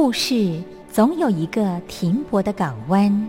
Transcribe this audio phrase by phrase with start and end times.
[0.00, 3.28] 故事总有一个停泊的港湾。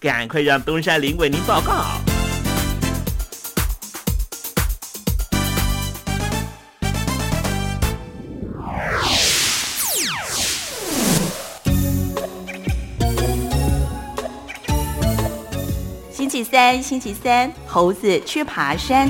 [0.00, 1.84] 赶快让东山林为您报告。
[16.10, 19.06] 星期三，星期三，猴子去爬山。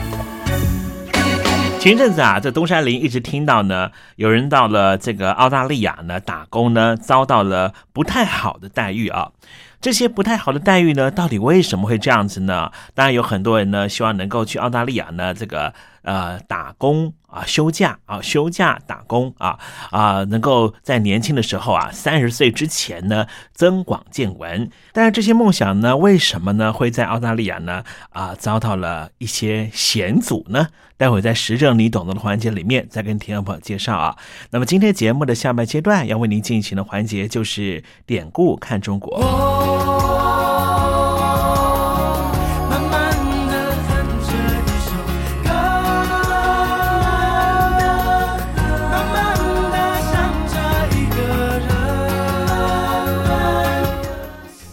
[1.78, 9.30] 前一阵子啊，在东山林一直听到呢，有人到了这个澳大利亚呢打工呢，遭到了不太好的待遇啊。
[9.80, 12.70] 这些不太好的待遇呢，到底为什么会这样子呢？
[12.94, 19.58] 当然有很多人呢，希望能够去澳大利亚呢，这个呃打工啊，休假啊，休假打工啊
[19.90, 24.70] 啊，能够在年轻的时候啊，三十岁之前呢，增广见闻。
[24.92, 30.68] 但是这些梦想呢，为什么呢会在澳大利亚呢啊遭到了一些险阻呢？
[30.96, 34.18] 待会在实证你懂得的环节里面再跟听众朋友介绍啊。
[34.50, 39.99] 那么今天节目的下半阶段要为您进行的环节就是典故看中国。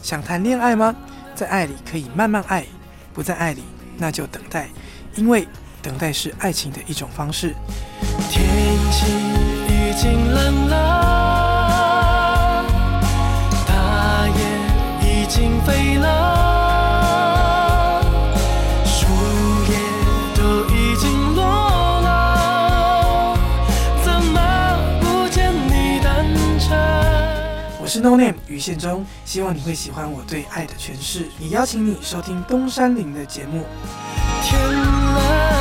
[0.08, 0.96] 想谈恋爱吗？
[1.36, 2.66] 在爱里可以慢慢爱，
[3.14, 3.62] 不在爱里
[3.98, 4.70] 那就等待，
[5.16, 5.46] 因为
[5.82, 7.54] 等待是爱情的一种方式。
[8.30, 8.48] 天
[8.90, 9.12] 气
[9.68, 12.64] 已经冷了，
[13.68, 14.38] 大雁
[15.02, 16.57] 已经飞了，
[28.00, 33.66] No Name 于宪忠，希望你会喜欢我对爱的诠释，也邀请你收听东山林的节目。
[34.44, 35.58] 天蓝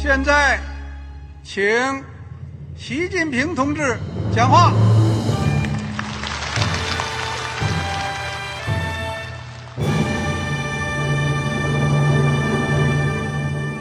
[0.00, 0.58] 现在，
[1.42, 1.62] 请
[2.76, 3.98] 习近平同志
[4.34, 4.72] 讲话。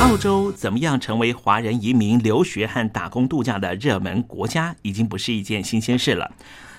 [0.00, 6.30] 澳洲怎么样成为华人移民留学和打工度假的热门国家，已经不是一件新鲜事了。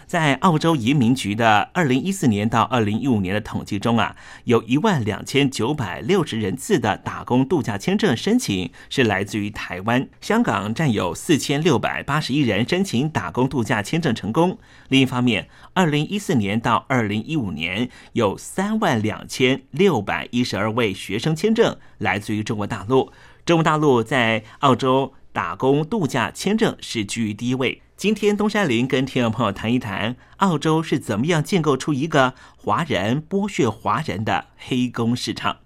[0.09, 10.09] 在澳洲移民局的二零一四年到二零一五年的统计中啊，有一万两千九百六十人次的打工度假签证申请是来自于台湾。
[10.19, 14.57] 香港占有四千六百八十一人申请打工度假签证成功。
[14.87, 23.11] 另一方面，二零一四年到二零一五年有三万两千六百一十二位学生签证来自于中国大陆。
[23.45, 27.83] 中国大陆在澳洲打工度假签证是居于第一位。
[27.99, 35.57] 今天东山林跟听众朋友谈一谈，澳洲是怎么样建构出一个华人剥削华人的黑工市场，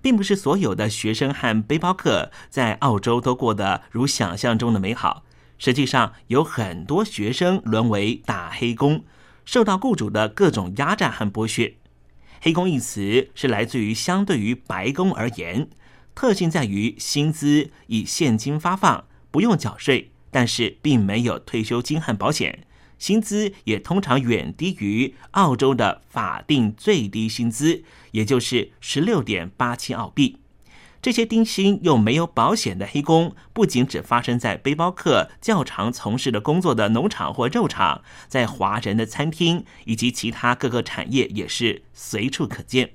[0.00, 5.24] 并不是所有的学生和背包客在澳洲都过得如想象中的美好。
[5.58, 9.04] 实际上，有很多学生沦为打黑工，
[9.44, 11.74] 受到雇主的各种压榨和剥削。
[12.40, 15.68] 黑工一词是来自于相对于白工而言，
[16.14, 20.12] 特性在于薪资以现金发放，不用缴税。
[20.34, 22.66] 但是并没有退休金和保险，
[22.98, 30.40] 薪资也通常远低于澳洲的法定最低薪资，也就是十六点八七澳币。
[31.00, 42.94] 这些低薪又没有保险的黑工，不仅只发生在背包客较常从事的工作的农场或肉场，在华人的餐厅以及其他各个产业也是随处可见。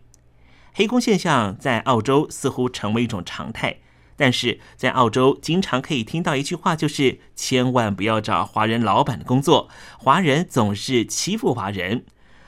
[0.73, 3.77] 黑工现象在澳洲似乎成为一种常态。
[4.19, 12.03] 但是在澳洲，经常可以听到一句话，就是千万不要找华人老板的工作，华人总是欺负华人。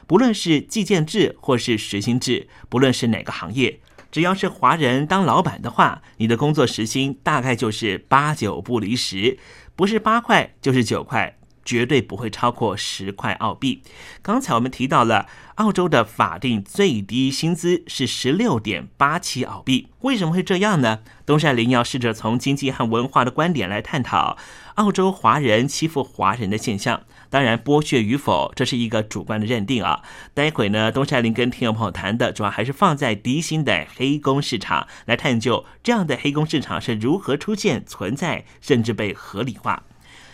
[0.06, 3.80] 不论是计件制或是时薪制，不论是哪个行业，
[4.12, 9.40] 只要是华人当老板的话，你的工作时薪大概就是八九不离十，
[9.78, 11.38] 不是八块就是九块。
[11.64, 13.82] 绝对不会超过十块澳币。
[14.22, 21.00] 刚才我们提到了澳洲的法定最低薪资是十六点八七澳币，为什么会这样呢？
[21.26, 24.38] 东山林要试着从经济和文化的观点来探讨
[24.76, 27.02] 澳洲华人欺负华人的现象。
[27.30, 30.02] 当然，剥削与否，这是一个主观的认定啊。
[30.34, 39.84] 待会呢，东山林跟听众朋友谈的主要还是放在低薪的黑工市场来探究，这样的黑工市场是如何出现、存在，甚至被合理化。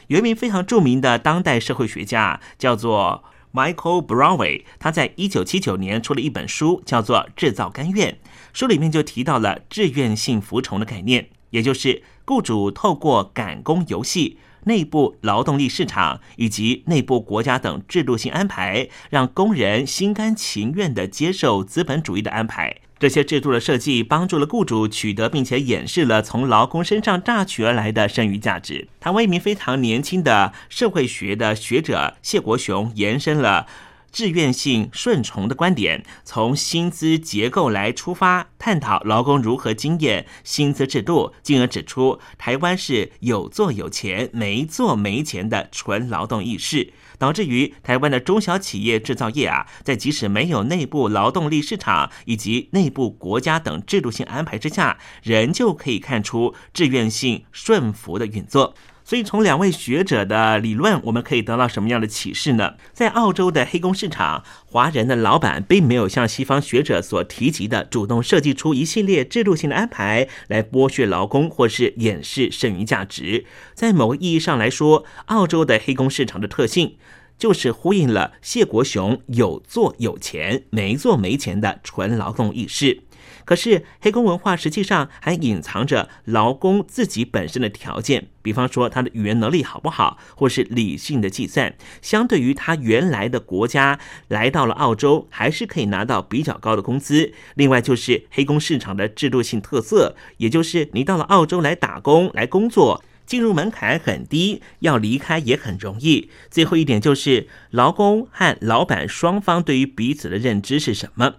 [0.08, 4.64] 有一名非常著名的当代社会学家，叫做 Michael Brownway。
[4.80, 8.14] 他在一九七九年出了一本书，叫做《制造甘愿》。
[8.54, 22.78] 书里面就提到了志愿性服从的概念，也就是雇主透过赶工游戏、内部劳动力市场以及内部国家等制度性安排，让工人心甘情愿地接受资本主义的安排。
[23.00, 28.88] 这些制度的设计帮助了雇主取得并且演示了从劳工身上榨取而来的剩余价值。
[29.00, 33.68] 台湾一名非常年轻的社会学的学者谢国雄延伸了。
[34.10, 58.76] 志愿性顺从的观点，从薪资结构来出发，探讨劳工如何经验薪资制度，进而指出台湾是有做有钱，没做没钱的纯劳动意识，导致于台湾的中小企业制造业啊，在即使没有内部劳动力市场以及内部国家等制度性安排之下，仍旧可以看出志愿性顺服的运作。
[59.08, 62.74] 所以，从两位学者的理论，我们可以得到什么样的启示呢？
[62.92, 73.46] 在澳洲的黑工市场，华人的老板并没有像西方学者所提及的，主动设计出一系列制度性的安排来剥削劳工，或是掩饰剩余价值。
[73.74, 76.98] 在某个意义上来说，澳洲的黑工市场的特性，
[77.38, 83.04] 就是呼应了谢国雄有做有钱，没做没钱的纯劳动意识。
[83.48, 97.32] 可是，黑工文化实际上还隐藏着劳工自己本身的条件，比方说他的语言能力好不好，或是理性的计算，相对于他原来的国家来到了澳洲，还是可以拿到比较高的工资。
[97.56, 106.30] 另外，就是黑工市场的制度性特色，也就是你到了澳洲来打工来工作，进入门槛很低，要离开也很容易。
[106.52, 111.36] 最后一点就是，劳工和老板双方对于彼此的认知是什么？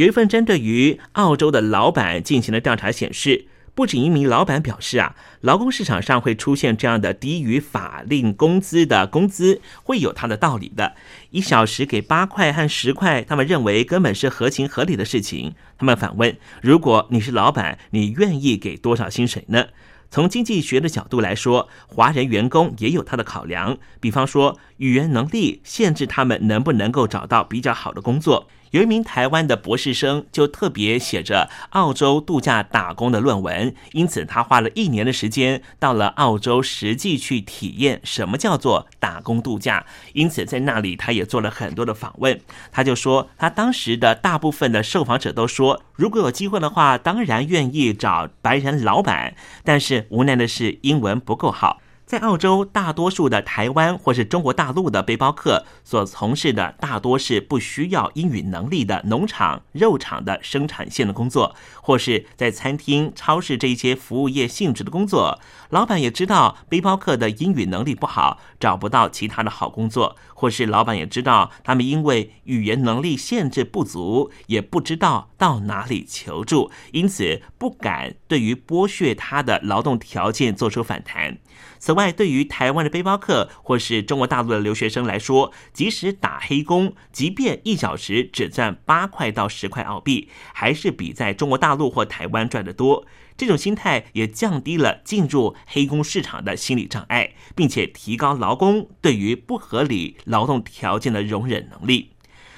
[0.00, 10.94] 有一份针对于澳洲的老板进行的调查显示，不仅一名老板表示啊，劳工市场上会出现这样的低于法令工资的工资，会有它的道理的。
[11.32, 15.52] 一小时给八块和十块，他们认为根本是合情合理的事情。
[15.76, 19.66] 他们反问：如果你是老板，你愿意给多少薪水呢？
[20.10, 28.48] 从经济学的角度来说，华人员工也有他的考量，比方说语言能力限制他们能不能够找到比较好的工作。
[28.70, 39.84] 有一名台湾的博士生就特别写着澳洲度假打工的论文，因此他花了一年的时间到了澳洲实际去体验什么叫做打工度假。
[40.12, 42.40] 因此在那里他也做了很多的访问。
[42.70, 49.34] 他就说，他当时的大部分的受访者都说，如果有机会的话，当然愿意找白人老板，
[49.64, 51.80] 但是无奈的是英文不够好。
[52.10, 65.38] 在澳洲，大多数的台湾或是中国大陆的背包客所从事的大多是不需要英语能力的农场、肉场的生产线的工作，或是在餐厅、超市这一些服务业性质的工作。
[65.68, 81.38] 老板也知道背包客的英语能力不好，找不到其他的好工作，或是老板也知道他们因为语言能力限制不足，也不知道到哪里求助，因此不敢对于剥削他的劳动条件做出反弹。
[81.80, 93.06] 此外，对于台湾的背包客或是中国大陆的留学生来说，即使打黑工，即便一小时只赚八块到十块澳币，还是比在中国大陆或台湾赚得多。
[93.34, 102.10] 这种心态也降低了进入黑工市场的心理障碍，并且提高劳工对于不合理劳动条件的容忍能力。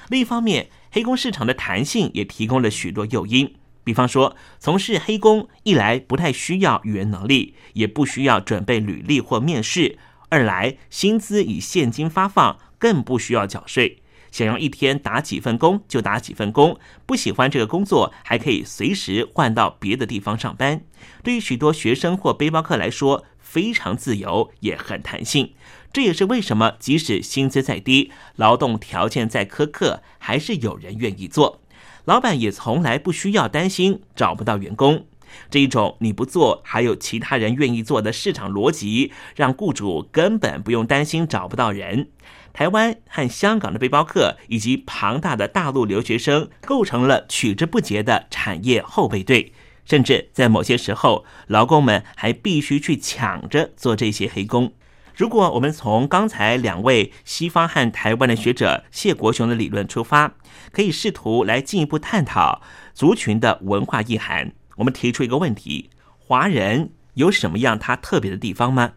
[0.09, 3.55] 另一方面，黑工市场的弹性也提供了许多诱因。
[3.85, 9.97] 比方说，从事黑工一来不太需要语言能力，也不需要准备履历或面试；
[10.29, 13.99] 二来薪资以现金发放，更不需要缴税。
[14.31, 20.85] 想要一天打几份工就打几份工，不喜欢这个工作还可以随时换到别的地方上班。
[21.23, 25.53] 对于许多学生或背包客来说，非常自由也很弹性。
[25.93, 31.61] 这也是为什么即使薪资再低，劳动条件再苛刻，还是有人愿意做。
[32.05, 35.07] 老板也从来不需要担心找不到员工，
[35.49, 42.09] 这一种你不做还有其他人愿意做的市场逻辑，让雇主根本不用担心找不到人。
[42.53, 49.53] 台湾和香港的背包客以及庞大的大陆留学生，构成了取之不竭的产业后备队，
[49.85, 54.73] 甚至在某些时候，劳工们还必须去抢着做这些黑工。
[55.15, 60.35] 如果我们从刚才两位西方和台湾的学者谢国雄的理论出发，
[60.73, 62.63] 可以试图来进一步探讨
[62.95, 64.53] 族群的文化意涵。
[64.77, 68.95] 我们提出一个问题：华人有什么样他特别的地方吗？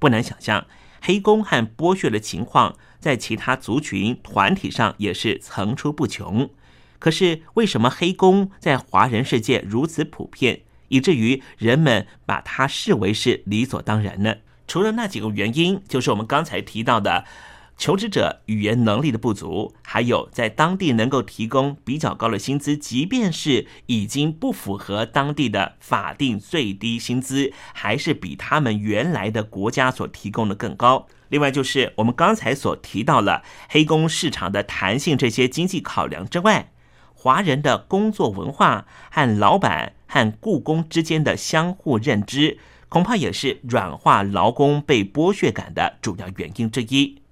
[0.00, 0.66] 不难想象，
[1.00, 6.50] 黑工和剥削的情况在其他族群团体上也是层出不穷。
[6.98, 14.34] 可是，为什么黑工在华人世界如此普遍，以至于人们把它视为是理所当然呢？
[14.66, 17.24] 除了那几个原因，就是我们刚才提到的
[17.76, 31.06] 求职者语言能力的不足，还有在当地能够提供比较高的薪资，即便是已经不符合当地的法定最低薪资，还是比他们原来的国家所提供的更高。
[31.28, 36.70] 另外，就是我们刚才所提到了黑工市场的弹性这些经济考量之外，
[37.14, 42.58] 华人的工作文化和老板和雇工之间的相互认知。
[42.92, 47.22] 恐怕也是软化劳工被剥削感的主要原因之一。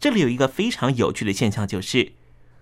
[0.00, 2.14] 这里有一个非常有趣的现象，就是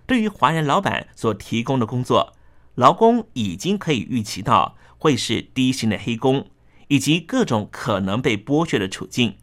[0.07, 2.33] 对于华人老板所提供的工作，
[2.75, 6.49] 劳工已经可以预期到会是低薪的黑工，
[6.89, 9.37] 以及各种可能被剥削的处境。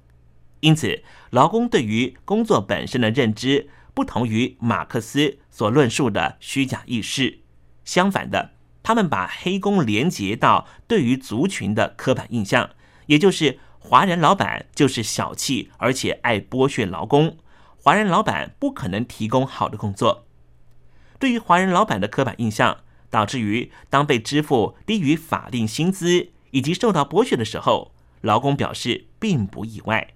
[0.60, 7.40] 因此，劳工对于工作本身的认知，不同于马克思所论述的虚假意识。
[7.86, 8.53] 相反的。
[8.84, 12.70] 他们把黑工连接到对于族群的刻板印象，
[13.08, 17.38] 也就是华人老板就是小气，而且爱剥削劳工。
[17.82, 20.28] 华人老板不可能提供好的工作。
[21.20, 22.78] 对于华人老板的刻板印象，
[23.10, 30.14] 导致于当被支付低于法定薪资以及受到剥削的时候，劳工表示并不意外，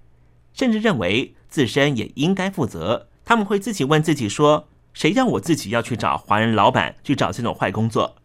[0.53, 3.08] 甚至认为自身也应该负责。
[3.23, 8.15] 他们会自己问自己说：“谁让我自己要去找华人老板去找这种坏工作？”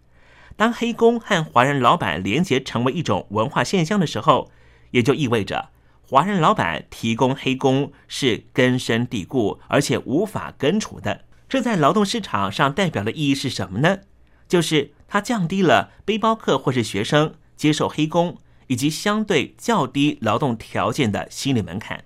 [0.57, 4.51] 当黑工和华人老板连结成为一种文化现象的时候，
[4.91, 5.71] 也就意味着
[6.03, 11.25] 华人老板提供黑工是根深蒂固而且无法根除的。
[11.49, 13.99] 这在劳动市场上代表的意义是什么呢？
[14.47, 22.05] 就是它降低了背包客或是学生接受黑工以及相对较低劳动条件的心理门槛。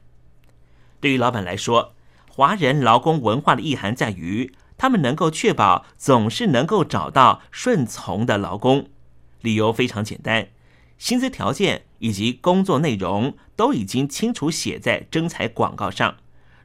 [1.01, 1.95] 对于老板来说，
[2.31, 4.53] 华人劳工文化的意涵在于。
[4.79, 8.89] 他们能够确保总是能够找到顺从的劳工，
[9.41, 10.49] 理由非常简单：
[10.99, 16.17] 薪资条件以及工作内容都已经清楚写在征才广告上。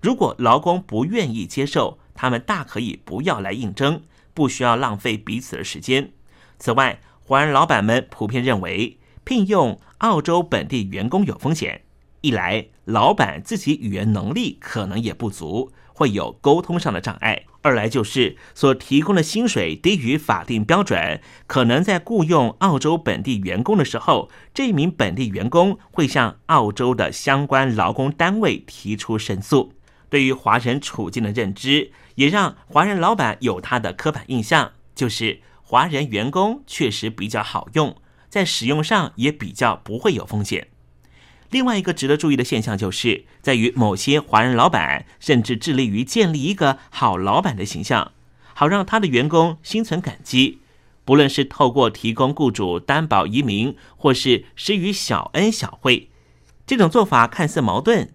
[0.01, 4.01] 如果劳工不愿意接受，他们大可以不要来应征，
[4.33, 6.11] 不需要浪费彼此的时间。
[6.59, 11.83] 此外，华人老板们普遍认为，聘用澳洲本地员工有风险：
[12.21, 15.71] 一来，老板自己语言能力可能也不足。
[15.93, 17.43] 会有沟通上的障碍。
[17.63, 29.73] 二来就是所提供的薪水低于法定标准，可能在雇佣澳洲本地员工的时候，这名本地员工会向澳洲的相关劳工单位提出申诉。
[30.09, 37.95] 对于华人处境的认知，也让华人老板有他的刻板印象，就是华人员工确实比较好用，
[38.27, 40.67] 在使用上也比较不会有风险。
[41.51, 48.13] 另外一个值得注意的现象，就是在于某些华人老板甚至致力于建立一个好老板的形象，
[48.53, 50.59] 好让他的员工心存感激。
[51.03, 56.09] 不论是透过提供雇主担保移民，或是施予小恩小惠，
[56.65, 58.09] 这种做法看似矛盾，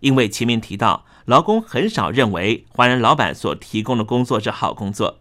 [0.00, 5.18] 因为前面提到，劳工很少认为华人老板所提供的工作是好工作。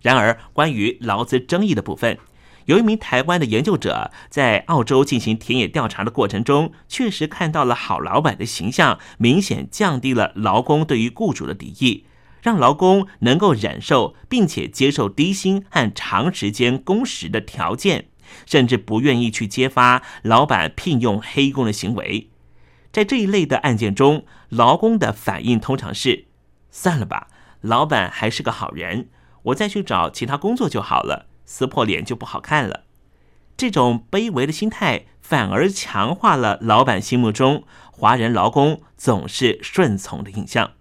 [0.00, 2.18] 然而，关于劳资争议的部分，
[2.66, 12.06] 有一名台湾的研究者在澳洲进行田野调查的过程中，确实看到了好老板的形象，明显降低了劳工对于雇主的敌意，
[12.42, 18.08] 让劳工能够忍受并且接受低薪和长时间工时的条件，
[18.44, 22.30] 甚至不愿意去揭发老板聘用黑工的行为。
[22.90, 26.24] 在这一类的案件中，劳工的反应通常是：
[26.72, 27.28] 算了吧，
[27.60, 29.08] 老板还是个好人，
[29.44, 31.28] 我再去找其他工作就好了。
[31.46, 32.82] 撕破脸就不好看了。
[33.56, 40.72] 这种卑微的心态，反而强化了老板心目中华人劳工总是顺从的印象。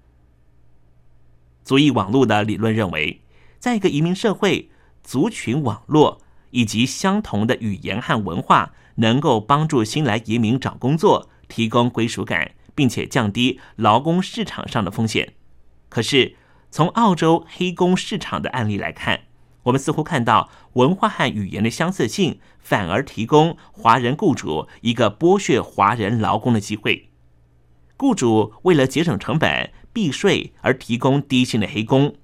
[1.63, 3.21] 族裔网络的理论认为，
[3.58, 4.69] 在一个移民社会，
[5.01, 15.34] 族群网络以及相同的语言和文化，能够帮助新来移民找工作，提供归属感，并且降低劳工市场上的风险。
[15.89, 16.36] 可是，
[16.69, 19.21] 从澳洲黑工市场的案例来看，
[19.65, 27.10] 我们似乎看到文化和语言的相似性，反而提供华人雇主一个剥削华人劳工的机会。
[27.97, 32.15] 雇主为了节省成本、避税而提供低薪的黑工，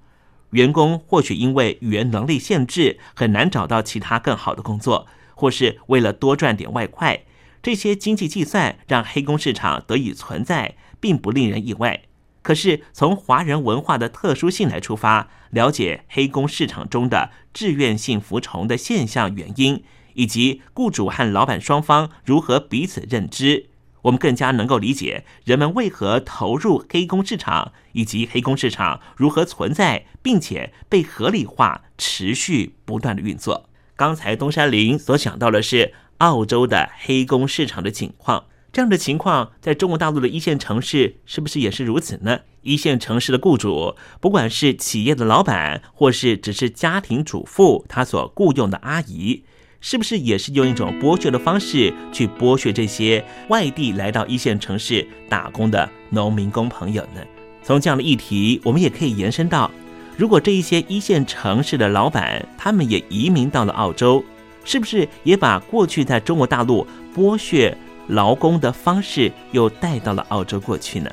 [0.50, 7.24] 员工或许因为语言能力限制，很难找到其他更好的工作，或是为了多赚点外快，
[7.62, 12.02] 这些经济计算让黑工市场得以存在，并不令人意外。
[12.42, 23.66] 可是，从华人文化的特殊性来出发，了解黑工市场中的志愿性服从的现象原因，以及雇主和老板双方如何彼此认知，
[24.02, 33.68] 我们更加能够理解人们为何投入黑工市场，以及黑工市场如何存在，并且被合理化、持续不断的运作。
[33.94, 38.46] 刚才东山林所讲到的是澳洲的黑工市场的情况。
[38.72, 42.40] 这样的情况，在中国大陆的一线城市是不是也是如此呢？
[42.62, 49.44] 一线城市的雇主，不管是企业的老板，或是只是家庭主妇，他所雇佣的阿姨，
[49.82, 57.20] 是不是也是用一种剥削的方式去剥削这些外地来到一线城市打工的农民工朋友呢？
[57.62, 59.70] 从这样的议题，我们也可以延伸到，
[60.16, 64.24] 如果这一些一线城市的老板，他们也移民到了澳洲，
[64.64, 67.76] 是不是也把过去在中国大陆剥削？
[68.08, 71.10] 劳工的方式又带到了澳洲过去呢，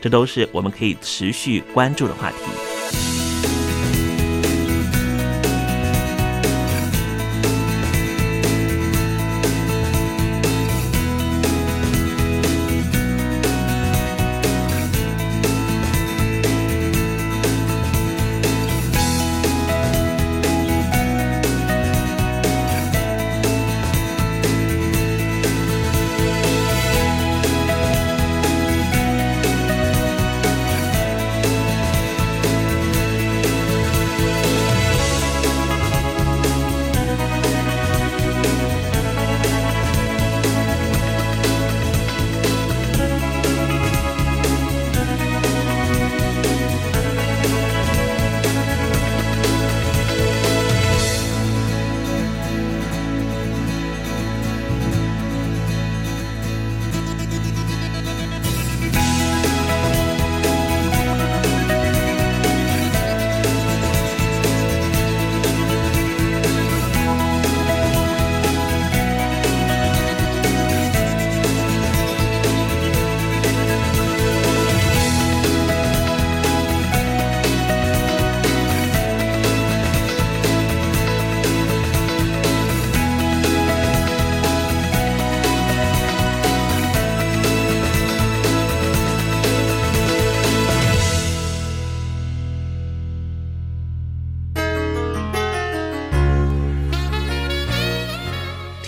[0.00, 3.23] 这都是我们可以持续关注的话题。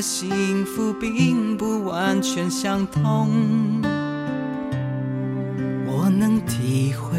[0.00, 3.82] 幸福并不完全相同，
[5.86, 7.18] 我能体会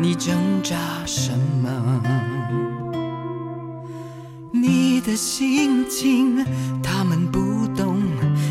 [0.00, 1.30] 你挣扎什
[1.62, 2.02] 么，
[4.50, 6.44] 你的心情
[6.82, 8.02] 他们不懂，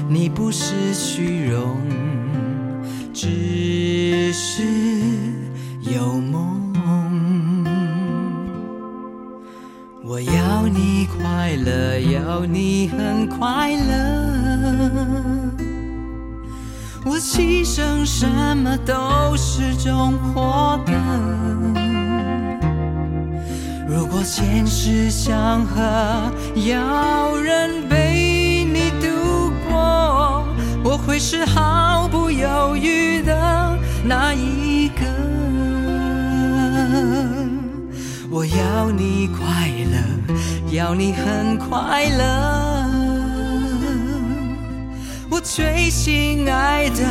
[0.08, 1.78] 你不是虚荣，
[13.38, 13.94] 快乐。
[17.06, 18.26] 我牺牲什
[18.58, 20.94] 么都是种获得。
[23.88, 25.82] 如果现实祥和，
[26.56, 30.46] 要人陪你度过，
[30.84, 35.06] 我会是毫不犹豫的那一个。
[38.32, 39.98] 我要你快乐，
[40.72, 42.73] 要你很快乐。
[45.56, 47.06] 最心爱的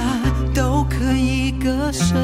[0.52, 2.16] 都可以割舍。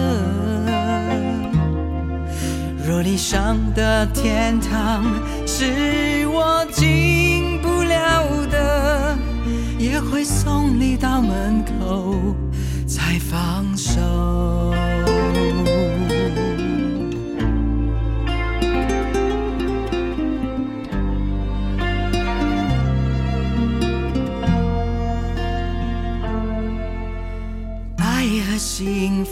[2.84, 5.04] 若你上的天堂
[5.46, 9.16] 是我进不了的，
[9.78, 12.16] 也会送你到门口
[12.84, 14.74] 才放手。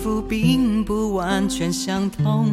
[0.07, 2.47] 福并不完全相同，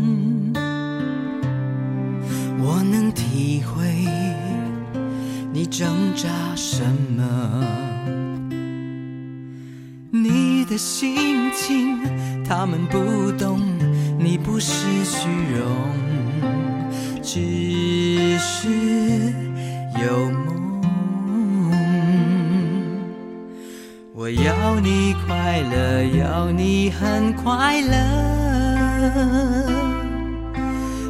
[2.58, 4.08] 我能体会
[5.54, 6.84] 你挣扎什
[7.16, 7.64] 么，
[10.10, 12.00] 你的心情
[12.44, 13.60] 他们不懂，
[14.18, 14.74] 你不是
[15.06, 15.70] 虚荣，
[17.22, 18.68] 只是
[20.02, 20.32] 有
[26.04, 27.96] 要你很快乐。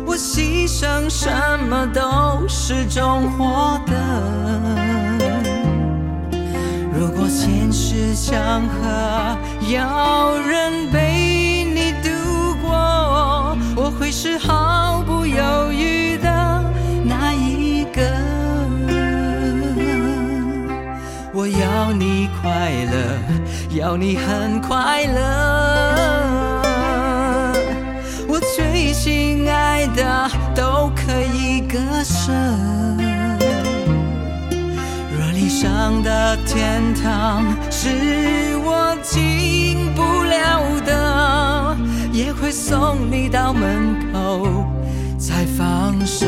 [0.05, 1.29] 我牺牲什
[1.69, 3.93] 么都是种获得。
[6.95, 9.37] 如果现实祥和，
[9.71, 12.09] 要人陪你度
[12.61, 16.63] 过，我会是毫不犹豫的
[17.03, 18.01] 那一个。
[21.33, 22.93] 我要你快乐，
[23.75, 25.13] 要你很快乐。
[28.27, 32.31] 我最心爱的都可以割舍。
[35.15, 37.89] 若理想的天堂是
[38.63, 41.75] 我进不了的，
[42.11, 44.65] 也会送你到门口
[45.17, 46.27] 才放手。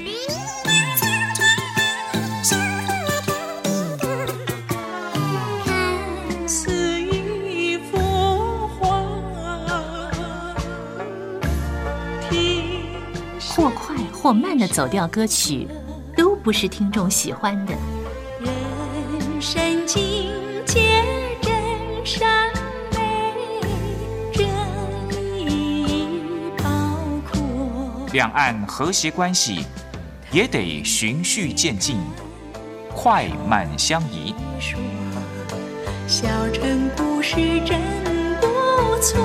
[14.31, 15.67] 或慢的走调歌曲，
[16.15, 17.73] 都不是听众喜欢的。
[18.39, 20.31] 人生境
[20.65, 21.03] 界
[21.41, 21.51] 真
[22.05, 22.49] 善
[22.93, 23.35] 美，
[24.31, 24.43] 这
[25.49, 26.21] 意义
[26.63, 26.63] 包
[27.29, 28.07] 括。
[28.13, 29.65] 两岸和谐关系
[30.31, 31.97] 也得循序渐进，
[32.95, 34.33] 快慢相宜。
[36.07, 37.81] 小城故事真
[38.39, 38.47] 不
[39.01, 39.19] 错，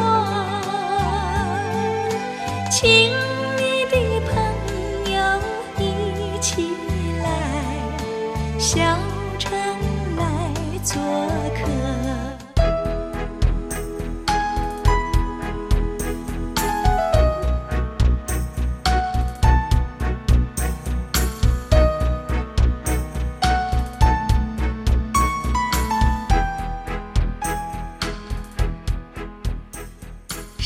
[2.73, 3.13] 亲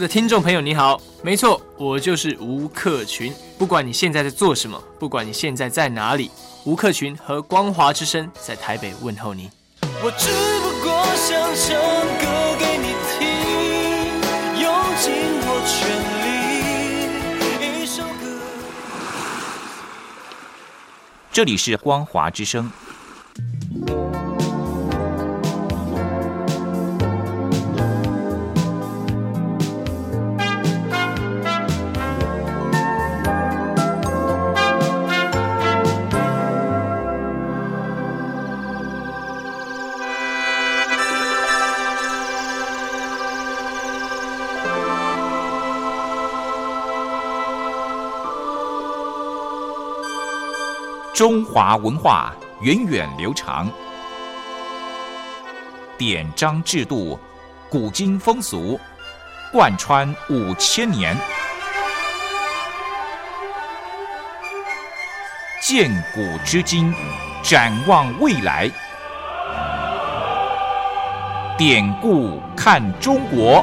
[0.00, 3.32] 的听众朋友，你好，没错，我就是吴克群。
[3.58, 6.30] 不管你现在在做什么，不管你现在在哪里，
[6.64, 9.50] 吴克群和光华之声在台北问候你。
[10.02, 10.30] 我只
[10.62, 11.76] 不过想唱
[12.18, 13.28] 歌给你听，
[14.62, 15.12] 用尽
[15.44, 15.76] 我全
[17.76, 18.40] 力，一首歌。
[21.30, 22.72] 这里是光华之声。
[51.20, 53.70] 中华文化源远流长，
[55.98, 57.20] 典章制度、
[57.68, 58.80] 古今风俗
[59.52, 61.14] 贯穿五千年，
[65.60, 66.90] 鉴古知今，
[67.42, 68.70] 展望未来。
[71.58, 73.62] 典故看中国。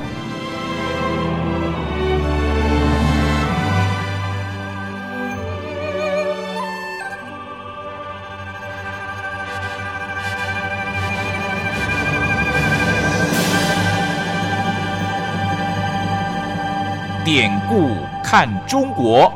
[17.29, 17.89] 典故
[18.23, 19.29] 看中国。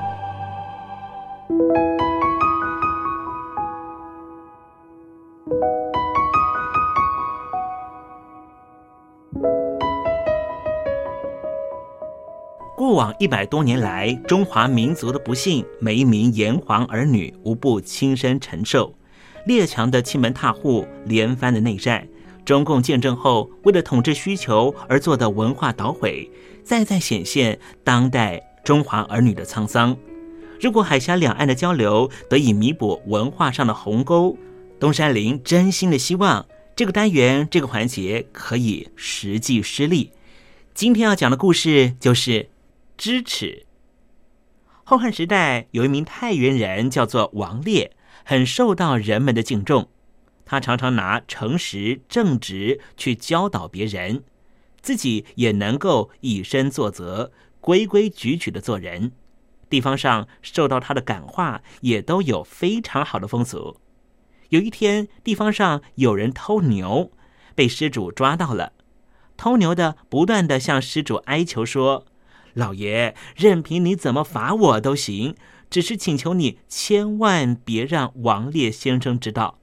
[12.78, 18.96] 过往一百多年来，中华民族的不幸，每一名炎黄儿女无不亲身承受。
[19.46, 22.08] 列强的欺门踏户，连番的内战，
[22.46, 26.30] 中共建政后为了统治需求而做的文化捣毁，
[26.64, 29.96] 再再显现当代中华儿女的沧桑。
[30.60, 34.38] 如果海峡两岸的交流得以弥补文化上的鸿沟，
[34.80, 40.12] 东山林真心的希望这个单元这个环节可以实际施力。
[40.74, 42.50] 今天要讲的故事就是
[42.98, 43.66] 支持。
[44.84, 47.92] 后汉时代有一名太原人叫做王烈，
[48.24, 49.88] 很受到人们的敬重。
[50.52, 54.26] 他常常拿诚实正直去教导别人，
[54.82, 57.32] 自己也能够以身作则，
[57.62, 59.14] 规规矩矩的做人。
[59.70, 63.78] 地方上受到他的感化，也都有非常好的风俗。
[64.50, 67.14] 有一天，地方上有人偷牛，
[67.56, 68.74] 被施主抓到了。
[69.38, 72.06] 偷牛的不断的向施主哀求说
[72.56, 75.34] ：“老爷，任凭你怎么罚我都行，
[75.70, 79.60] 只是请求你千万别让王烈先生知道。”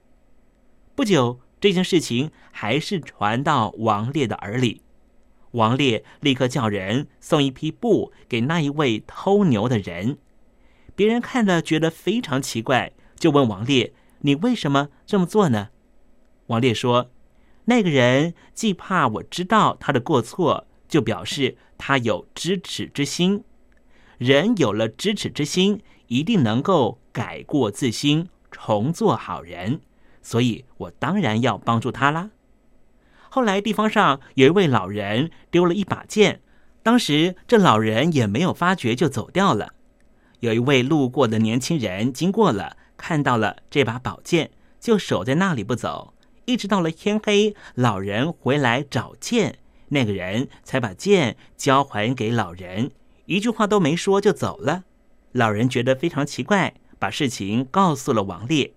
[0.98, 4.82] 不久，这件事情还是传到王烈的耳里。
[5.52, 10.18] 王烈立刻叫人送一批布给那一位偷牛的人。
[10.96, 13.92] 别人看了觉得非常奇怪，就问王烈
[14.22, 15.68] ：“你为什么这么做呢？”
[16.48, 17.12] 王烈说
[17.66, 23.44] ：“那个人既怕我知道他的过错，就表示他有知耻之心。
[24.16, 29.80] 人有了知耻之心，一定能够改过自新，重做好人。
[30.28, 32.28] 所以我当然要帮助他啦。”
[33.30, 36.42] 后来，地方上有一位老人丢了一把剑，
[36.82, 39.72] 当时这老人也没有发觉，就走掉了。
[40.40, 46.12] 有一位路过的年轻人经过了，看到了这把宝剑，就守在那里不走，
[46.44, 49.58] 一直到了天黑，老人回来找剑，
[49.88, 52.90] 那个人才把剑交还给老人，
[53.24, 54.84] 一句话都没说就走了。
[55.32, 58.74] 老人觉得非常奇怪，把事情告诉了王烈。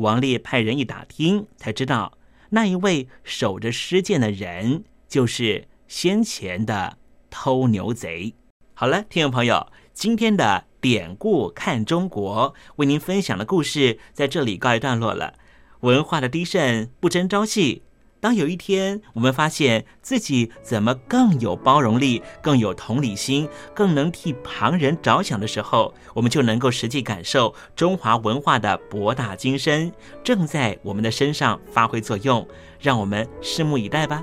[0.00, 2.18] 王烈派人一打听，才知道。
[2.50, 6.98] 那一位守着尸剑的人，就是先前的
[7.28, 8.34] 偷牛贼。
[8.74, 15.34] 好了，听众朋友，今天的典故看中国为您分享的故事在这里告一段落了。
[15.80, 17.82] 文化的低渗不争朝气。
[18.20, 29.92] 当有一天我们发现自己怎么更有包容力、更有同理心、更能替旁人着想的时候，我们就能够实际感受中华文化的博大精深
[30.22, 32.46] 正在我们的身上发挥作用。
[32.80, 34.22] 让我们拭目以待吧。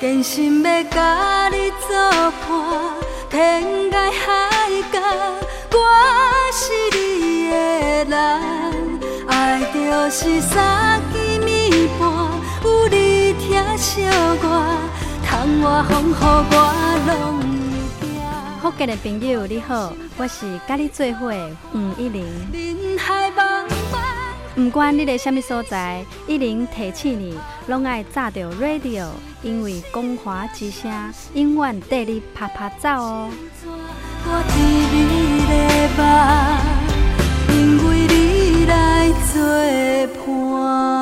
[0.00, 1.96] 真心要甲你作
[2.46, 2.94] 伴
[3.28, 5.00] 天涯海角
[5.72, 5.78] 我
[6.52, 7.54] 是你的
[8.04, 8.14] 人
[9.26, 9.60] 爱
[10.10, 13.32] 是三有你
[15.64, 16.56] 我
[17.08, 17.42] 拢
[18.60, 22.24] 福建的朋友你好我是跟你做伙的黄一琳
[24.54, 27.38] 不管你在什么所在，一零提醒你，
[27.68, 29.06] 拢爱炸着 radio，
[29.42, 30.92] 因为光华之声
[31.32, 33.30] 永远带你啪啪走哦。
[34.24, 34.54] 我伫
[34.92, 34.96] 你
[35.48, 35.54] 的
[35.96, 36.04] 梦，
[37.56, 37.56] 因
[37.88, 39.40] 为你来作
[40.26, 41.01] 伴。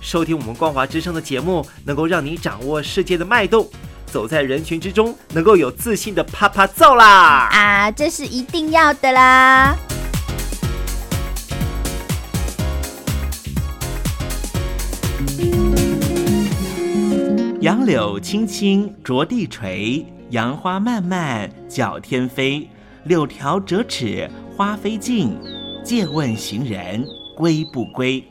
[0.00, 3.68] 收听我们光华之声的节目，能够让你掌握世界的脉动，
[4.06, 7.48] 走在人群之中，能够有自信的啪啪揍啦！
[7.50, 9.76] 啊，这是一定要的啦！
[17.60, 22.66] 杨柳青青着地垂，杨花漫漫搅天飞。
[23.04, 25.36] 柳条折尺花飞尽，
[25.82, 27.04] 借问行人
[27.36, 28.22] 归不归？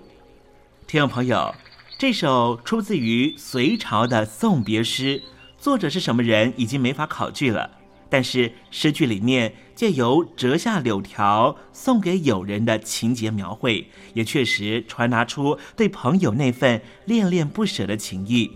[0.87, 1.53] 听众朋友，
[1.97, 5.21] 这首出自于隋朝的送别诗，
[5.59, 7.69] 作者是什么人已经没法考据了。
[8.09, 18.49] 但是诗句里面借由折下柳条送给友人的情节描绘，也确实传达出对朋友那份恋恋不舍的情谊。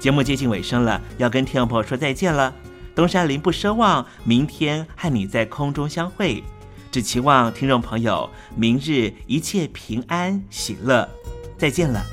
[0.00, 2.52] 节目接近尾声了，要跟听众朋友说再见了。
[2.96, 6.42] 东山林不奢望明天和你在空中相会，
[6.90, 11.08] 只期望听众朋友明日一切平安喜乐。
[11.58, 12.06] 再见了。